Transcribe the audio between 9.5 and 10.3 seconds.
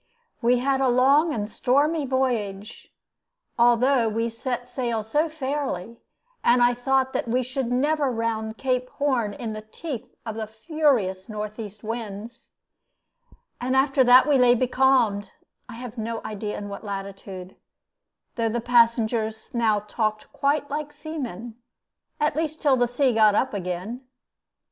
the teeth